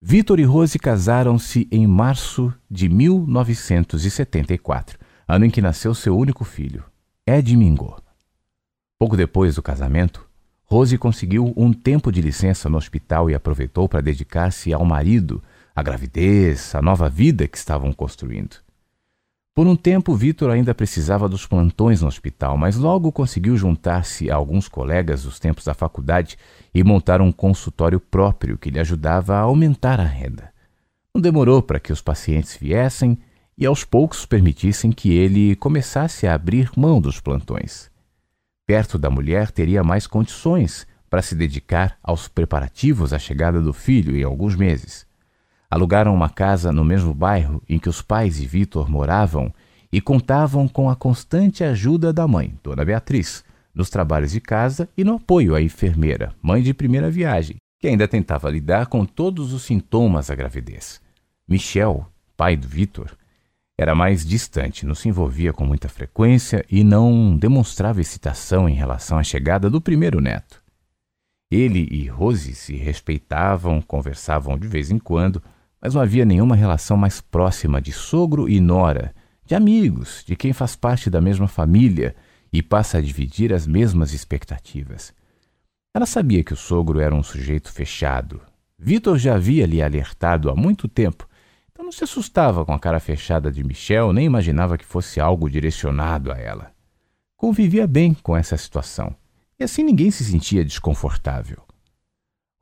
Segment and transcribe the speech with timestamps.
[0.00, 6.84] Vitor e Rose casaram-se em março de 1974, ano em que nasceu seu único filho,
[7.26, 8.00] Ed Mingo.
[8.96, 10.24] Pouco depois do casamento,
[10.62, 15.42] Rose conseguiu um tempo de licença no hospital e aproveitou para dedicar-se ao marido,
[15.74, 18.67] à gravidez, à nova vida que estavam construindo.
[19.58, 24.36] Por um tempo, Vitor ainda precisava dos plantões no hospital, mas logo conseguiu juntar-se a
[24.36, 26.38] alguns colegas dos tempos da faculdade
[26.72, 30.52] e montar um consultório próprio que lhe ajudava a aumentar a renda.
[31.12, 33.18] Não demorou para que os pacientes viessem
[33.58, 37.90] e aos poucos permitissem que ele começasse a abrir mão dos plantões.
[38.64, 44.16] Perto da mulher, teria mais condições para se dedicar aos preparativos à chegada do filho
[44.16, 45.07] em alguns meses.
[45.70, 49.52] Alugaram uma casa no mesmo bairro em que os pais de Vitor moravam
[49.92, 53.44] e contavam com a constante ajuda da mãe, Dona Beatriz,
[53.74, 58.08] nos trabalhos de casa e no apoio à enfermeira, mãe de primeira viagem, que ainda
[58.08, 61.00] tentava lidar com todos os sintomas da gravidez.
[61.46, 63.16] Michel, pai do Vitor,
[63.78, 69.16] era mais distante, não se envolvia com muita frequência e não demonstrava excitação em relação
[69.18, 70.60] à chegada do primeiro neto.
[71.50, 75.42] Ele e Rose se respeitavam, conversavam de vez em quando,
[75.80, 80.52] mas não havia nenhuma relação mais próxima de sogro e nora, de amigos, de quem
[80.52, 82.14] faz parte da mesma família
[82.52, 85.12] e passa a dividir as mesmas expectativas.
[85.94, 88.40] Ela sabia que o sogro era um sujeito fechado.
[88.78, 91.28] Vitor já havia lhe alertado há muito tempo,
[91.70, 95.48] então não se assustava com a cara fechada de Michel, nem imaginava que fosse algo
[95.48, 96.72] direcionado a ela.
[97.36, 99.14] Convivia bem com essa situação,
[99.58, 101.62] e assim ninguém se sentia desconfortável.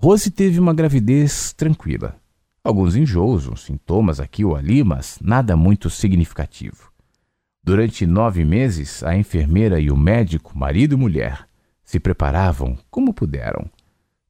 [0.00, 2.20] Rose teve uma gravidez tranquila.
[2.66, 6.90] Alguns enjoos, uns sintomas aqui ou ali, mas nada muito significativo.
[7.62, 11.46] Durante nove meses, a enfermeira e o médico, marido e mulher,
[11.84, 13.70] se preparavam como puderam.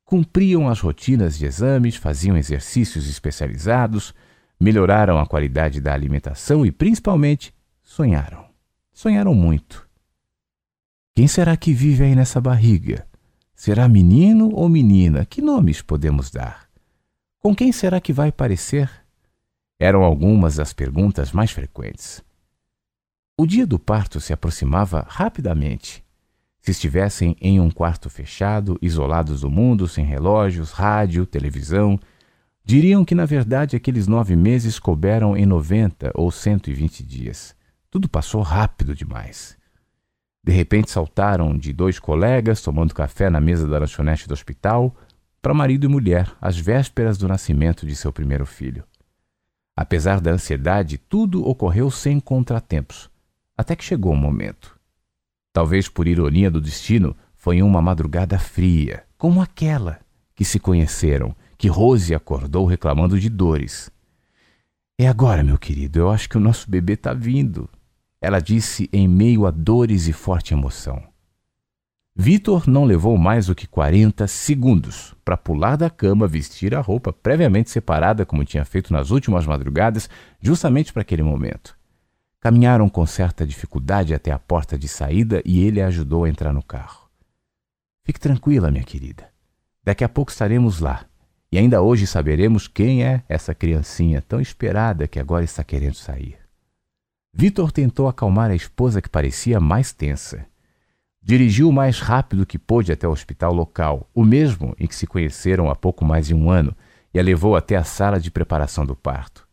[0.05, 4.13] Cumpriam as rotinas de exames, faziam exercícios especializados,
[4.61, 8.45] melhoraram a qualidade da alimentação e, principalmente, sonharam.
[8.93, 9.89] Sonharam muito.
[11.15, 13.07] Quem será que vive aí nessa barriga?
[13.55, 15.25] Será menino ou menina?
[15.25, 16.66] Que nomes podemos dar?
[17.47, 18.91] Com quem será que vai parecer?
[19.79, 22.21] Eram algumas das perguntas mais frequentes.
[23.39, 26.03] O dia do parto se aproximava rapidamente.
[26.61, 32.01] Se estivessem em um quarto fechado, isolados do mundo, sem relógios, rádio, televisão,
[32.65, 37.55] diriam que na verdade aqueles nove meses couberam em 90 ou 120 dias.
[37.89, 39.57] Tudo passou rápido demais.
[40.43, 44.93] De repente saltaram de dois colegas tomando café na mesa da lanchonete do hospital
[45.47, 48.83] para marido e mulher às vésperas do nascimento de seu primeiro filho.
[49.77, 53.09] Apesar da ansiedade, tudo ocorreu sem contratempos,
[53.57, 54.77] até que chegou o momento.
[55.53, 60.01] Talvez por ironia do destino, foi uma madrugada fria, como aquela
[60.35, 63.89] que se conheceram, que Rose acordou reclamando de dores.
[64.99, 67.71] É agora, meu querido, eu acho que o nosso bebê está vindo.
[68.21, 71.01] Ela disse em meio a dores e forte emoção.
[72.19, 77.13] Vitor não levou mais do que 40 segundos para pular da cama, vestir a roupa
[77.13, 80.09] previamente separada, como tinha feito nas últimas madrugadas,
[80.41, 81.77] justamente para aquele momento.
[82.41, 86.55] Caminharam com certa dificuldade até a porta de saída e ele a ajudou a entrar
[86.55, 87.07] no carro.
[88.03, 89.29] Fique tranquila, minha querida.
[89.85, 91.05] Daqui a pouco estaremos lá.
[91.53, 96.39] E ainda hoje saberemos quem é essa criancinha tão esperada que agora está querendo sair.
[97.35, 100.47] Vitor tentou acalmar a esposa que parecia mais tensa.
[101.29, 105.09] Dirigiu o mais rápido que pôde até o hospital local, o mesmo em que se
[105.09, 106.73] conheceram há pouco mais de um ano,
[107.13, 109.45] e a levou até a sala de preparação do parto.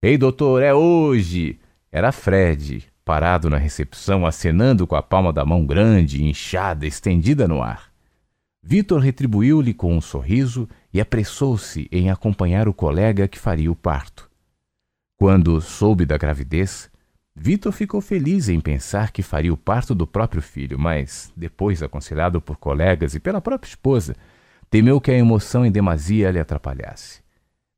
[0.00, 1.58] Ei, doutor, é hoje!
[1.90, 7.60] Era Fred, parado na recepção, acenando com a palma da mão grande, inchada, estendida no
[7.60, 7.90] ar.
[8.62, 14.30] Vitor retribuiu-lhe com um sorriso e apressou-se em acompanhar o colega que faria o parto.
[15.16, 16.88] Quando soube da gravidez,
[17.36, 22.40] Vitor ficou feliz em pensar que faria o parto do próprio filho, mas, depois aconselhado
[22.40, 24.14] por colegas e pela própria esposa,
[24.70, 27.22] temeu que a emoção em demasia lhe atrapalhasse.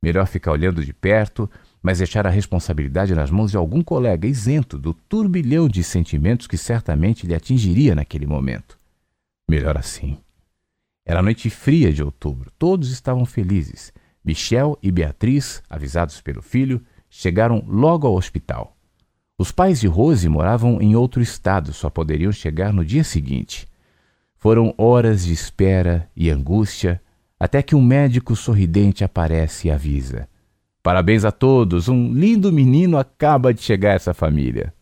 [0.03, 1.51] Melhor ficar olhando de perto,
[1.83, 6.59] mas deixar a responsabilidade nas mãos de algum colega isento do turbilhão de sentimentos que
[6.59, 8.79] certamente lhe atingiria naquele momento.
[9.49, 10.19] Melhor assim.
[11.05, 13.93] Era noite fria de outubro, todos estavam felizes.
[14.25, 18.76] Michel e Beatriz, avisados pelo filho, chegaram logo ao hospital.
[19.39, 23.69] Os pais de Rose moravam em outro estado, só poderiam chegar no dia seguinte.
[24.37, 27.03] Foram horas de espera e angústia
[27.39, 30.27] até que um médico sorridente aparece e avisa:
[30.83, 34.73] Parabéns a todos, um lindo menino acaba de chegar a essa família.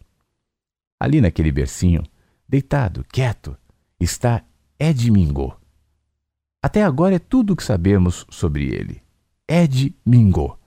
[1.00, 2.04] Ali naquele bercinho,
[2.48, 3.56] deitado, quieto,
[3.98, 4.44] está
[4.78, 5.58] Edmingo.
[6.62, 9.02] Até agora é tudo o que sabemos sobre ele.
[9.48, 10.58] Ed Mingo.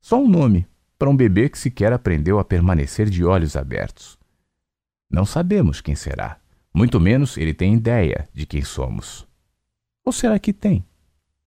[0.00, 0.66] Só um nome
[0.98, 4.18] para um bebê que sequer aprendeu a permanecer de olhos abertos.
[5.10, 6.38] Não sabemos quem será,
[6.74, 9.26] muito menos ele tem ideia de quem somos.
[10.04, 10.84] Ou será que tem?